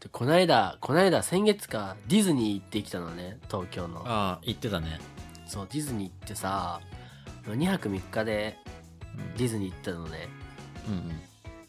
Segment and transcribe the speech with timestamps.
[0.00, 5.00] でこないだこないだ先月かディズニー行ってきたのね東京のああ、言ってたね。
[5.46, 6.80] そうディズニー行ってさ
[7.46, 8.56] 2泊3日で
[9.36, 10.28] ディズニー行ったのね
[10.88, 11.20] うんうん。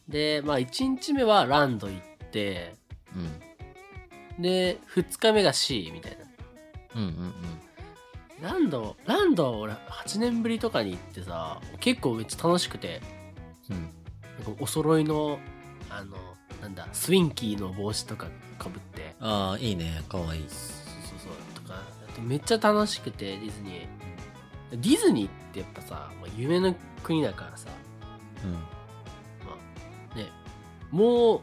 [0.08, 2.02] でまあ1日目はランド行っ
[2.32, 2.76] て
[3.16, 4.42] うん。
[4.42, 6.26] で2日目が C みたいな
[6.96, 7.34] うんうんうん。
[8.42, 13.02] ランドランド俺8年ぶりとかに行ってさ結構めっちゃ楽しくて
[13.70, 13.78] うん。
[14.46, 15.40] なんかお揃いの
[15.90, 16.18] あの
[16.62, 18.28] なんだスウィンキーの帽子とか
[18.58, 20.02] かぶってああ、いいね。
[20.10, 20.46] かわいい。
[20.50, 20.60] そう
[21.10, 21.82] そうそうとか
[22.22, 23.88] めっちゃ楽しくてディズニー
[24.72, 27.70] ディズニーってやっぱさ、まあ、夢の国だからさ
[28.44, 28.54] うん。
[28.54, 28.60] ま
[30.14, 30.28] あね
[30.92, 31.42] もう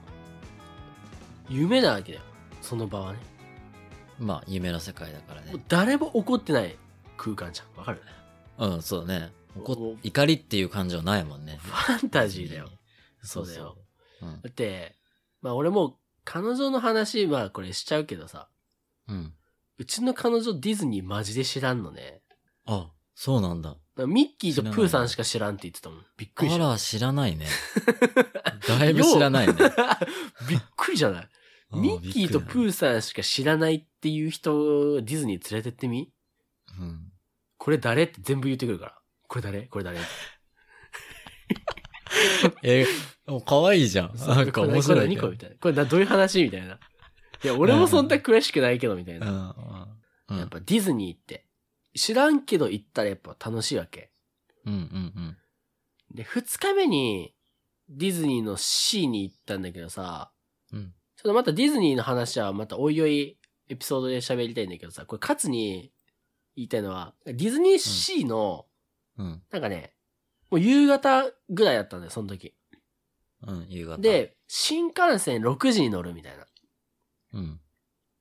[1.48, 2.24] 夢なわけだよ
[2.62, 3.18] その場はね
[4.20, 5.62] まあ、夢の世界だからねもう。
[5.68, 6.76] 誰も怒ってない
[7.16, 8.02] 空間じゃんわかる？
[8.58, 9.32] うん、そうだね。
[9.56, 11.58] 怒怒りっていう感情ないもんね。
[11.62, 12.68] ファンタジーだよ
[13.22, 13.76] そうだよ。
[14.20, 14.94] そううんだって
[15.42, 18.48] まあ俺もう彼女の話まあこれしちゃうけどさ
[19.08, 19.32] うん。
[19.78, 22.20] うちの彼女ディズニーマジで知らんのね
[22.66, 23.76] あ、そうなんだ。
[23.96, 26.04] だミッキーとプーさんしか知らんって言ってたもん。
[26.18, 26.66] びっくりした。
[26.68, 27.46] あら、知らないね。
[28.68, 29.54] だいぶ知らないね。
[30.48, 31.22] びっくりじゃない？
[31.22, 31.28] うん
[31.72, 36.12] ミッキーとプーさんしか知らないっていう人をディズニー連れてってみ？
[36.78, 37.12] うん。
[37.58, 38.04] これ誰？
[38.04, 38.94] って全部言ってくるから。
[39.28, 39.62] これ誰？
[39.62, 39.98] これ誰？
[42.62, 42.86] え、
[43.26, 44.16] もう可愛いじゃん。
[44.16, 45.14] なんか面白いこれね。
[45.14, 45.32] 何これ？
[45.32, 45.56] みたいな。
[45.56, 46.42] これなどういう話？
[46.42, 46.78] みたいな。
[47.42, 49.54] いや、俺もそんな詳しくないけど、みたいな。
[50.28, 50.38] うんうん。
[50.40, 51.46] やっぱディズニーって、
[51.94, 54.10] 知らんけど行ったらやっぱ楽しいわけ。
[54.66, 54.84] うんうんう
[55.20, 55.36] ん。
[56.14, 57.34] で、二日目に
[57.88, 60.32] ディズニーの C に行ったんだけどさ、
[60.72, 60.92] うん。
[61.20, 63.36] ちょっとまたディズニーの話はまたおいおい
[63.68, 65.92] エピソードで喋りたいんだけどさ、これかつに
[66.56, 68.64] 言いたいのは、ディズニーシーの、
[69.18, 69.42] うん。
[69.50, 69.92] なんかね、
[70.50, 72.54] もう夕方ぐらいだったんだよ、その時。
[73.46, 76.46] うん、夕方。、で、新幹線6時に乗るみたいな。
[77.34, 77.60] うん。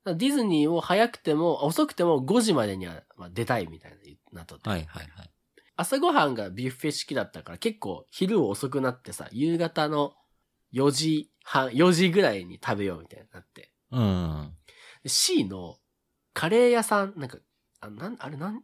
[0.04, 3.98] ディズニーを早くても、遅くても5時までにはまあ出たいみたいな
[4.34, 4.70] なっとって。
[4.70, 5.32] はいはいはい。
[5.78, 10.16] 朝ごはんがビュッフェ式だったから結構昼遅くなってさ、夕方の
[10.74, 13.72] 4時半、4時ぐらいに食べようみたいになって。
[13.92, 14.54] うん。
[15.02, 15.78] で C の
[16.34, 17.40] カレー屋さん、なんか、
[17.80, 18.62] あなん、あれなん、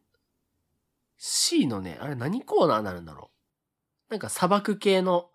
[1.17, 3.31] C のね、あれ何コーナーになるんだろ
[4.09, 4.11] う？
[4.11, 5.31] なんか砂漠系の、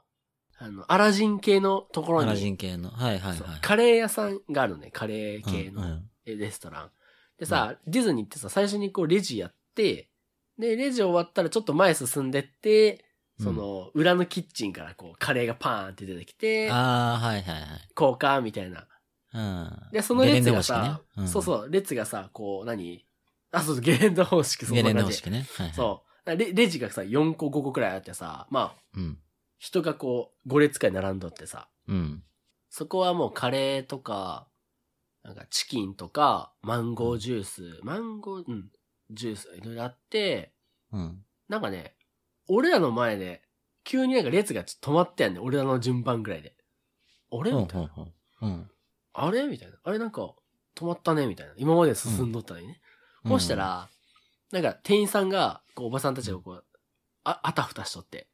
[0.58, 2.90] あの、アラジン系のところアに、ラジン系の。
[2.90, 3.60] はいはいはい。
[3.60, 6.90] カレー屋さんがあるのね、カレー系のレストラン。
[7.36, 10.08] でさ、ディズニーってさ、最初にこうレジやって、
[10.56, 13.04] で、レジ終わったらちょっと前進んでって、
[13.42, 17.64] その、裏のキッチンからこう、カレーがパーンって出てきて、ああ、はいはいはい。
[17.94, 18.86] こうか、みたいな。
[19.32, 19.70] うん。
[19.92, 21.00] で、その列がさ。
[21.26, 23.04] そうそう、列がさ、こう、何？
[23.52, 24.82] あ、そうそう、ゲレンデ方式、そんゲ。
[24.82, 25.46] レンデ方式ね。
[25.54, 25.74] はいはい。
[25.74, 26.36] そう。
[26.36, 29.00] レレジがさ、4個5個くらいあってさ、まあ、う。
[29.00, 29.18] うん。
[29.58, 32.22] 人がこう、5列くらい並んどってさ、うん。
[32.68, 34.46] そこはもうカレーとか、
[35.22, 38.70] なんかチキンとか、マンゴージュース、マンゴー、うん、
[39.10, 40.52] ジュース、いろいろあって、
[40.92, 41.24] うん。
[41.48, 41.94] なんかね、
[42.52, 43.42] 俺らの前で、
[43.84, 46.54] 急になんか列がちょっと止まってやんねん俺らの順番ぐらいで。
[47.32, 47.90] あれみたいな。
[49.12, 49.46] あれ？
[49.46, 49.76] みたいな。
[49.82, 50.34] あれなんか、
[50.76, 51.26] 止まったね？
[51.26, 51.52] みたいな。
[51.56, 52.80] 今まで進んどったのにね。
[53.24, 53.88] こうしたら、
[54.50, 56.64] なんか店員さんが、こう、おばさんたちがこう、
[57.24, 58.28] あ、あたふたしとって、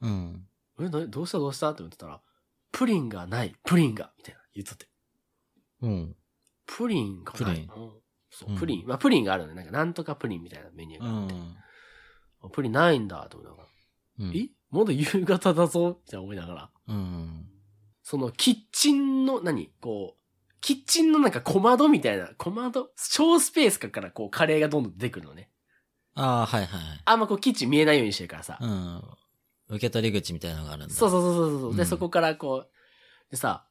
[0.00, 0.46] うん。
[0.80, 1.70] え、などうしたどうした？
[1.70, 2.20] って思ってたら、
[2.72, 4.88] プリンがない、プリンが、みたいな言っとって。
[5.82, 6.16] うん。
[6.66, 7.52] プリンがな？
[7.52, 7.54] い。
[7.54, 7.90] プリンうん
[8.30, 8.86] そううんプリン。
[8.86, 9.56] まあ、プリンがあるのね。
[9.56, 11.34] なんか、なんとかプリンみたいなメニューうがあって。
[12.48, 13.68] プリンないんだ、と思いながら。
[14.20, 14.48] うんえ？
[14.70, 15.98] まだ夕方だぞ？
[16.00, 16.70] って思いながら。
[16.88, 17.46] うん。
[18.02, 19.70] その、キッチンの、何？
[19.80, 25.50] こう、キッチンのなんか小窓みたいな、小窓、小スペースからこう、カレーがどんどん出てくるのね。
[26.14, 27.00] ああ、はいはいはい。
[27.04, 28.58] あんまこう、キッチン見えないようにしてるからさ。
[28.60, 29.02] うん。
[29.68, 30.94] 受け取り口みたいなのがあるんだ。
[30.94, 31.76] そうそうそうそうそう。
[31.76, 32.70] で、うんそこからこう、
[33.30, 33.66] でさ、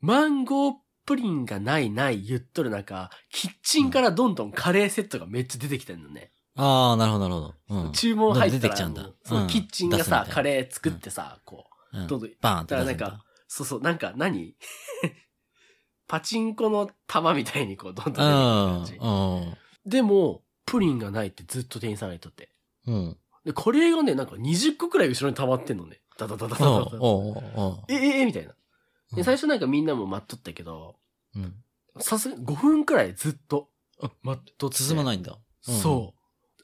[0.00, 0.74] マンゴー
[1.06, 6.32] プリンがないない言っとる中、キッチンからどんどんカレーセットがめっちゃ出てきてんのね。
[6.56, 7.84] ああ、なるほどなるほど。
[7.86, 7.92] うん。
[7.92, 13.24] 注文入ったら出てきちゃうんだもそううんキッチンがさ、カレー作ってさ、こう、うんどんどん、バーンってだからなんか。
[13.48, 14.54] そうそう、なんか何？
[16.08, 18.94] パチンコの玉みたいにこう、どんどん出てくる感じ。
[18.94, 19.90] うん。
[19.90, 22.50] でも、プリンがないってずっと店員さんが言っとって。
[22.86, 23.16] うん。
[23.44, 26.00] で、カレーがね、なんか20個くらい後ろに溜まってんのね。
[26.18, 26.70] ダダダダダダダ。
[26.70, 28.50] おうおうおうえ、え、え、みたいな。
[28.50, 28.56] で、
[29.18, 30.96] うん最初なんかみんなも待っとったけど、
[31.34, 31.54] うん。
[31.98, 33.70] さすが5分くらいずっと
[34.22, 34.76] 待っとって。
[34.78, 35.38] 進まないんだ。
[35.68, 36.15] うんそう。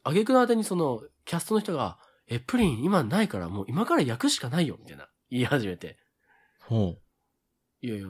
[0.05, 5.09] あげくのあてにその、キャストの人が、え、プリン今ないからもう今から焼くしかないよ、みたいな。
[5.31, 5.99] 言い始めて。
[6.61, 6.97] ほ
[7.83, 7.87] う。
[7.87, 8.07] いやいや、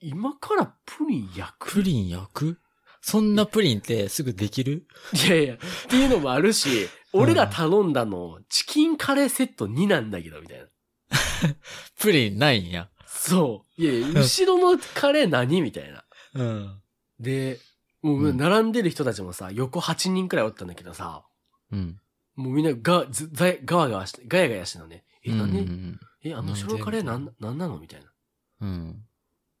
[0.00, 1.72] 今からプリン焼く？
[1.72, 2.58] プリン焼く？
[3.00, 4.86] そんなプリンってすぐできる？
[5.12, 10.66] いやいや、っていうのもあるし、俺ら頼んだの、チキンカレーセット2なんだけど、みたいな。
[11.98, 12.90] プリンないんや。
[13.06, 13.82] そう。
[13.82, 15.62] いやいや、後ろのカレー何？
[15.62, 16.04] みたいな。
[16.34, 16.82] うん。
[17.20, 17.58] で、
[18.02, 21.24] もううん並んでる人たちもさ、横8人くらいおったんだけどさ、
[21.72, 22.00] うん。
[22.36, 25.04] もうみんなが、ず、ざガワガワして、ガヤガヤしてたのね。
[25.24, 28.12] え、なんで、うんえ、あの後ろのカレーなん、なんなのみたいな。
[28.60, 29.04] うん。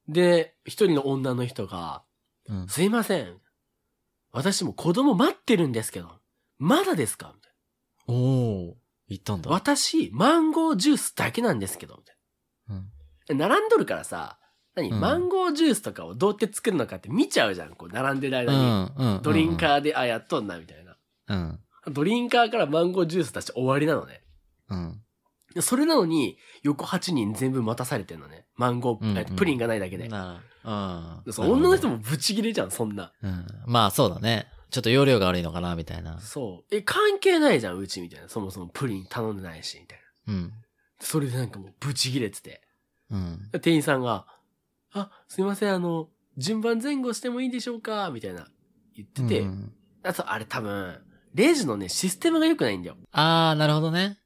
[0.08, 2.04] で、一人の女の人が、
[2.48, 2.68] うん。
[2.68, 3.40] すいません。
[4.30, 6.08] 私も子供待ってるんですけど、
[6.58, 7.32] まだですか？
[7.34, 7.52] みたい
[8.06, 8.74] おー。
[9.08, 9.50] 行ったんだ。
[9.50, 12.16] な私、マンゴージュースだけなんですけど、みたい
[13.30, 13.38] うん。
[13.38, 13.48] な。
[13.48, 14.38] 並んどるからさ、
[14.80, 17.74] 何、うんマンゴージュースとかをどうやって作るのかって見ちゃうじゃん。
[17.74, 18.52] こう、並んでるう間
[19.16, 19.20] に。
[19.22, 20.96] ドリンカーで、あ、やっとんな、みたいな。
[21.28, 21.60] うん。
[21.92, 24.22] ドリンカーからマンゴージュース出して終わりなのね。
[24.70, 25.00] うん。
[25.54, 28.46] でそれなのに、横8人全部待たされてんのね。
[28.56, 30.08] マンゴー、うんうんえっとプリンがないだけで。
[30.08, 31.22] なあ。
[31.26, 31.50] うん。
[31.50, 33.12] 女の人もブチギレじゃん、そんな。
[33.22, 33.46] うん。
[33.66, 34.46] まあそうだね。
[34.70, 36.20] ちょっと容量が悪いのかな、みたいな。
[36.20, 36.74] そう。
[36.74, 38.28] え、関係ないじゃん、うち、みたいな。
[38.28, 40.34] そもそもプリン頼んでないし、みたいな。
[40.34, 40.52] うん。
[41.00, 42.60] それでなんかもうブチギレてて。
[43.10, 43.50] うん。
[43.62, 44.26] 店員さんが、
[44.98, 48.10] あ、すいません、あの、順番前後してもいいでしょうか？
[48.10, 48.46] みたいな。
[48.94, 49.40] 言ってて。
[49.40, 49.72] うん
[50.04, 50.96] あと、あれ多分、
[51.34, 52.96] レジのね、システムが良くないんだよ。
[53.10, 54.18] あー、なるほどね。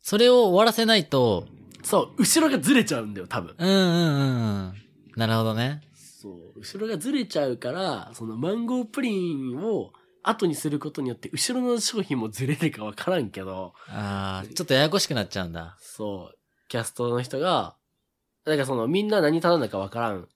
[0.00, 1.46] それを終わらせないと、
[1.82, 3.54] そう、後ろがずれちゃうんだよ、多分。
[3.58, 4.74] うんうんうんうん。
[5.14, 5.82] なるほどね。
[5.94, 15.76] そう、後ろがずれちゃうから、そのマンゴープリンを後にすることによって、後ろの商品もずれるかわからんけど、あー、ちょっとややこしくなっちゃうんだ。
[15.80, 16.38] そう、
[16.68, 17.76] キャストの人が、
[18.44, 20.28] だからそのみんな何頼んだかわからん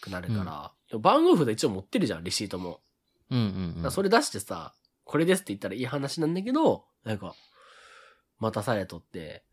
[0.00, 0.44] くなるか
[0.90, 2.80] ら、番号札一応持ってるじゃん、レシートも。
[3.30, 3.90] うんうんうん。
[3.90, 7.34] それ出してさ、これですって言ったらいい話なんだけど、なんか、
[8.38, 9.44] 待たされとって、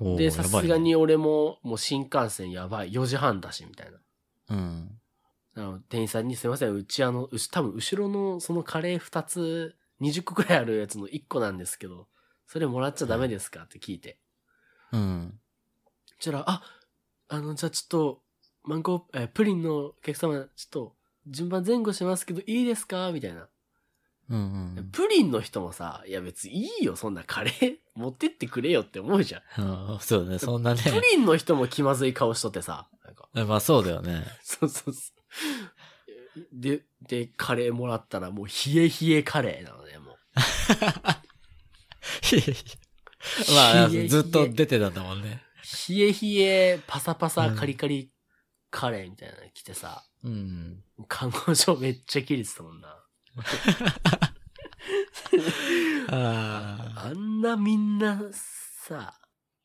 [0.00, 0.78] で、さすが。
[0.78, 3.98] にや俺も、もう新幹線やばい、4時半だし、みたいな。
[4.50, 4.98] うん。
[5.54, 12.08] あの店員さんにすいません、うちあの、うし、多分後ろのそのカレー2つ、20個くらいあるやつの1個なんですけど、
[12.46, 13.62] それもらっちゃダメですか？
[13.62, 14.18] って聞いて。
[14.92, 15.38] うん。
[16.18, 16.62] そしたら、あ、
[17.34, 18.22] あの、じゃあちょっと、
[18.64, 20.94] マンゴー、えープリンのお客様、ちょっと、
[21.26, 23.10] 順番前後しますけど、いいですか？
[23.12, 23.48] みたいな。
[24.28, 24.90] うんうん。
[24.92, 29.42] プリンの人もさ、いや別にいいよ、そんなカレー持ってってくれよって思うじゃん。
[29.56, 30.82] あーそうだね、そんなね。
[30.82, 34.24] プリンの人も気まずい顔しとってさ、なんか、まあそうだよね。
[34.42, 35.12] そうそうそ
[36.36, 36.46] う。
[36.52, 38.52] で、で、カレーもらったらもう冷
[38.84, 40.16] え冷えカレーなのね、もう。
[43.54, 45.42] まあ、冷え冷えずっと出てたんだもんね。
[45.88, 48.10] 冷え冷え、パサパサ、カリカリ
[48.70, 50.84] カレーみたいなの来てさ、うん。
[51.08, 52.98] 看護師めっちゃ切れてたもんな。
[56.10, 59.14] ああんなみんなさ、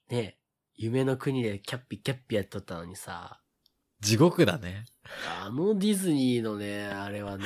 [0.09, 0.37] ね、
[0.75, 3.41] 夢の国でキャッピキャッピやっとったのにさ、
[3.99, 4.85] 地獄だね。
[5.41, 7.45] あのディズニーのね、あれはね、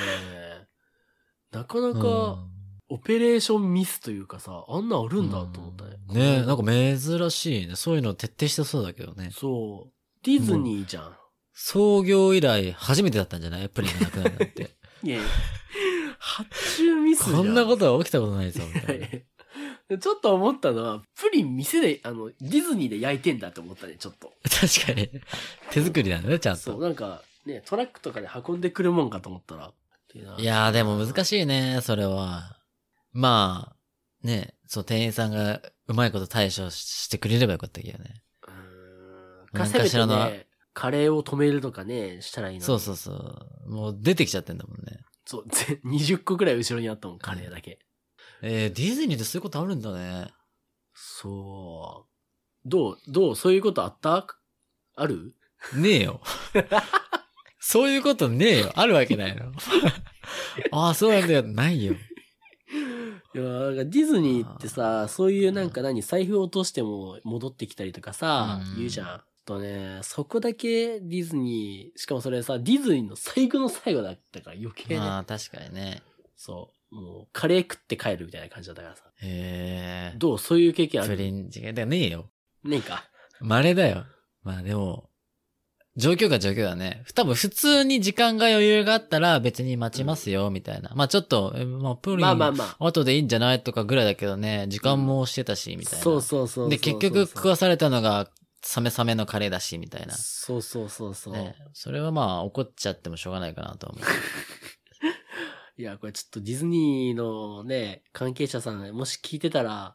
[1.50, 2.50] なかなうかん
[2.88, 5.91] オペレーションミスというかさ、あんなあるんだと思ったね。
[6.12, 7.76] うんねなんか珍しいね。
[7.76, 9.30] そういうの徹底してそうだけどね。
[9.32, 9.92] そう。
[10.24, 11.16] ディズニーじゃん。
[11.54, 13.68] 創業以来初めてだったんじゃない？
[13.68, 14.70] プリンがなくなるなんて。
[15.04, 15.24] いやいや
[16.18, 17.36] 発注ミスじゃん。
[17.38, 19.06] こんなことは起きたことないぞ、みたいな。
[19.98, 24.32] ちょっと思ったのは、プリン店で、あの、ディズニーで焼いてんだって思ったね、ちょっと。
[24.48, 25.10] 確かに。
[25.70, 26.80] 手作りなんだね、ちゃんそう、と。
[26.80, 29.72] なんか、ね、トラックとかで運んでくるもんかと思ったら。
[30.38, 32.56] いやーでも難しいね、それは。
[33.12, 33.76] まあ、
[34.22, 38.22] ね、そう、店員さんがうまいこと対処してくれればよかったけどね。
[38.46, 39.46] うーん。
[39.52, 42.64] 何かしらのね、カレーを止めるとかね、したらいいのに。
[42.64, 43.70] そうそうそう。
[43.70, 45.00] もう出てきちゃってんだもんね。
[45.24, 45.48] そう。
[45.48, 47.78] ぜ20個くらい後ろにあったもん、カレーだけ。
[48.42, 50.28] えー、ディズニーってそういうことあるんだね。
[50.94, 52.68] そう。
[52.68, 54.26] どうどうそういうことあった？
[54.94, 55.34] ある？
[55.74, 56.20] ねえよ。
[57.60, 58.72] そういうことねえよ。
[58.74, 59.52] あるわけないの。
[60.72, 61.42] ああ、そうなんだよ。
[61.44, 61.94] ないよ。
[63.34, 69.20] いや、なんかディズニーってさ、そういうなんか何、財布落としても戻ってきたりとかさ、うん言うじゃん。
[69.44, 75.00] とね、そこだけディズニー、しかもそれさ、ディズニーの最後の最後だったから余計ね。
[75.00, 76.02] まあ、確かにね。
[76.36, 76.94] そう。
[76.94, 79.04] もう、カレー食って帰るみたいな感じだったからさ。
[79.22, 80.18] へえ。
[80.18, 80.38] どう？
[80.38, 82.30] そういう経験あプるリン違いだよねえよ。
[82.62, 83.04] ねえか。
[83.40, 84.04] 稀だよ。
[84.42, 85.08] まあでも、
[85.96, 87.04] 状況が状況だね。
[87.14, 90.90] 多分普通に時間が余裕があったら別に待ちますよ、みたいな。
[90.94, 92.86] まあちょっと、えまあプリン、まあまあまあ。
[92.86, 96.02] 後でいいんじゃないとかぐらいだけどね、時間もしてたし、みたいな。
[96.02, 96.70] そうそうそう。
[96.70, 98.30] で、結局食わされたのが、
[98.62, 100.14] サメサメのカレーだし、みたいな。
[100.14, 101.34] そうそうそうそう。
[101.34, 101.56] ね。
[101.74, 104.04] それはまあ怒っちゃってもしょうがないかなとは思う。
[105.76, 109.94] いや、これちょっとディズニーのね、関係者さん、もし聞いてたら、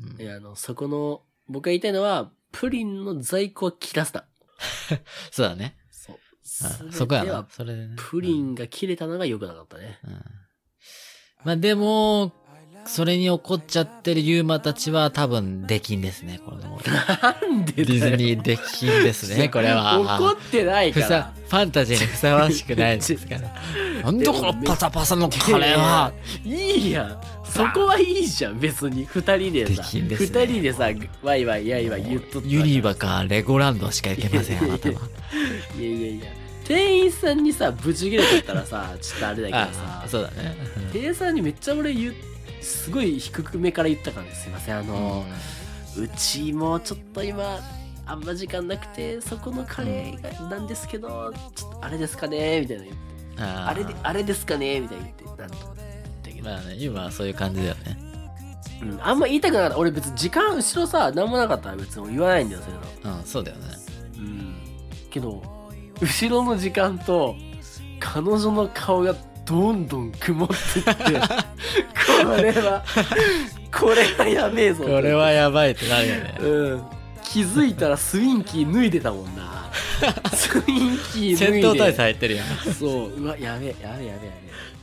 [0.00, 4.24] うんいや、あの、そこの、僕が言いたいのは、プリンの在庫を切らすな。
[5.30, 5.76] そうだね。
[5.90, 6.92] そう。
[6.92, 7.46] そこやなは。
[7.50, 7.96] それでね。
[7.98, 9.98] プリンが切れたのが良くなかったね。
[10.04, 10.24] うん。
[11.44, 12.32] まあでも、
[12.86, 18.10] それに怒っちゃってるユーマたちは多分出禁ですね、このなんでディズ。
[18.16, 20.00] ニー出禁ですね、 これは。
[20.00, 23.40] 怒ってないから。、ファンタジーにふさわしくないですから。
[24.04, 26.12] なんでこのパサパサのカレーは。
[26.44, 27.20] いいやん。
[27.44, 29.04] そこはいいじゃん、別に。
[29.04, 29.82] 二人でさ。
[29.92, 30.88] でね二人でさ、
[31.22, 34.94] ワイワイやいわい言っとったらユニバかレゴランドしか行けません、あなたは。
[35.78, 36.26] いやいやいや。
[36.66, 40.56] 店員さんにさ、ブチ切れちゃったらさ、ちょっとあれだけどあさ、そうだね。
[40.92, 42.14] 店員さんにめっちゃ俺言う、
[42.60, 45.24] すごい低めから言ったからねすいません、あの、
[45.98, 47.60] うちもちょっと今、
[48.06, 53.42] あんま時間なくて、そこのカレーがなんですけど、ちょっとあれですかねみたいな言って。
[53.42, 55.76] ああれで、あれですかねみたいな言って、なんと。
[56.46, 57.98] まあね、ユーマはそういう感じだよね。
[58.82, 59.78] うん、あんま言いたくなかった。
[59.78, 63.18] 俺別に時間後ろさ、なんもなかったら別に言わないんだよ、そういうの。
[63.18, 63.64] うん、そうだよね。
[64.18, 64.54] うん。
[65.10, 65.42] けど、
[66.00, 67.34] 後ろの時間と、
[67.98, 71.20] 彼女の顔がどんどん曇ってって、こ
[72.36, 72.84] れは、
[73.72, 74.84] これはやべえぞ。
[74.84, 76.34] これはやばいってなるよね。
[76.40, 76.82] うん。
[77.22, 79.70] 気づいたらスインキー脱いでたもんな。
[80.32, 81.60] スインキー脱いで。
[81.60, 82.46] 戦闘態勢入ってるやん。
[82.72, 84.75] そう、うわ、やべえ、やべえ、やべえ、やべえ。